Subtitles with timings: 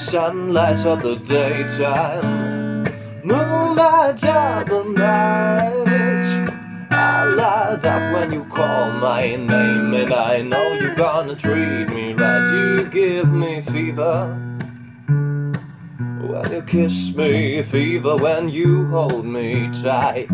[0.00, 2.84] Sun lights up the daytime,
[3.22, 6.90] moonlight up the night.
[6.90, 12.14] I light up when you call my name, and I know you're gonna treat me
[12.14, 12.50] right.
[12.50, 14.34] You give me fever
[16.18, 20.30] when you kiss me, fever when you hold me tight.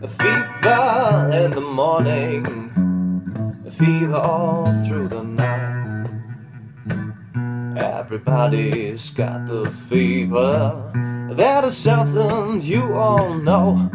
[0.00, 2.46] A fever in the morning,
[3.66, 5.85] a fever all through the night.
[8.06, 10.92] Everybody's got the fever.
[11.32, 13.90] That is something you all know.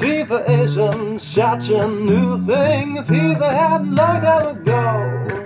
[0.00, 3.04] Fever isn't such a new thing.
[3.04, 5.43] Fever happened long time ago.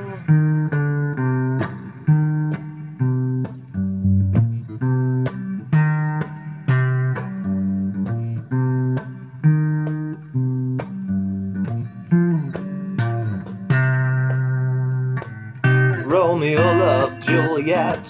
[16.08, 18.02] Romeo loved Juliet.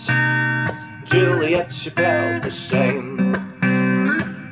[1.05, 3.17] Juliet, she felt the same.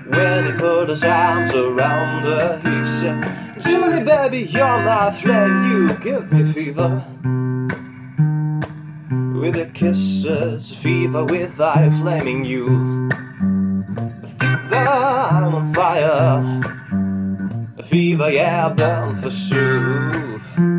[0.08, 5.70] When he put his arms around her, he said, Julie, baby, you're my flame.
[5.70, 7.04] You give me fever.
[9.40, 13.12] With your kisses, fever with thy flaming youth.
[14.40, 16.42] Fever, I'm on fire.
[17.84, 20.75] Fever, yeah, burn for truth.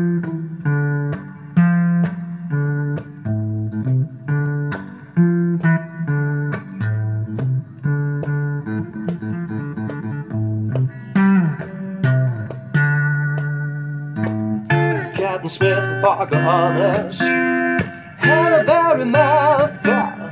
[15.48, 20.28] Captain Smith and Pocahontas had a very affair.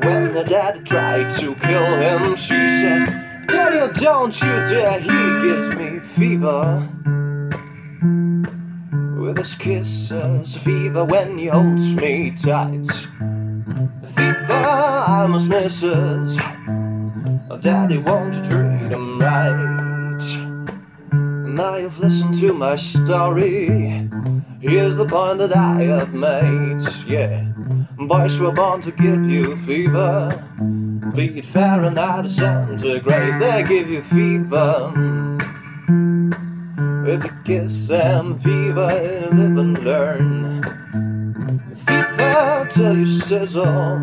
[0.00, 5.08] When her daddy tried to kill him, she said, Daddy, don't you dare, he
[5.42, 6.88] gives me fever.
[9.20, 12.86] With his kisses, fever when he holds me tight.
[14.14, 16.38] Fever, I must misses.
[17.60, 18.75] Daddy won't him right.
[21.56, 24.10] Now you've listened to my story.
[24.60, 26.82] Here's the point that I have made.
[27.06, 27.50] Yeah,
[27.96, 30.28] boys were born to give you fever.
[31.14, 34.92] Be it Fahrenheit or centigrade, they give you fever.
[37.06, 40.62] If you kiss them, fever, live and learn.
[41.74, 44.00] Fever till you sizzle.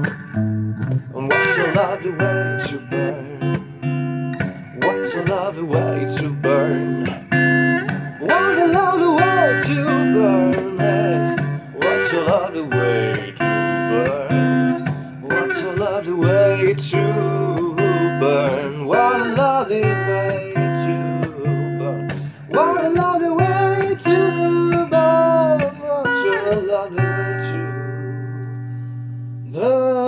[1.12, 3.40] What's a lovely way to burn?
[4.82, 7.23] What's a lovely way to burn?
[8.54, 9.76] would allow the world to
[10.14, 10.78] burn.
[11.74, 13.44] What a lovely way to
[13.90, 14.86] burn.
[15.22, 17.76] What a lovely way to
[18.20, 18.86] burn.
[18.86, 20.54] What a lovely way
[20.84, 20.96] to
[21.80, 22.08] burn.
[22.50, 25.60] What a lovely way to burn.
[25.82, 27.60] What a lovely way to
[29.52, 30.03] burn.